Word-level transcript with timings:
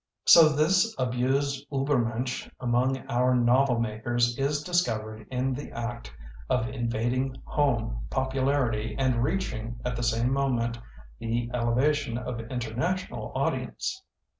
So 0.25 0.49
this 0.49 0.95
abused 0.97 1.67
Uehennensch 1.71 2.49
among 2.59 3.05
our 3.07 3.35
novel 3.35 3.77
makers 3.79 4.35
is 4.35 4.63
discovered 4.63 5.27
in 5.29 5.53
the 5.53 5.71
act 5.73 6.11
of 6.49 6.67
invading 6.69 7.39
home 7.45 8.07
popularity 8.09 8.95
and 8.97 9.23
reaching, 9.23 9.79
at 9.85 9.95
the 9.95 10.01
same 10.01 10.33
moment, 10.33 10.79
the 11.19 11.51
ele 11.53 11.75
vation 11.75 12.17
of 12.17 12.39
international 12.51 13.31
audience. 13.35 14.01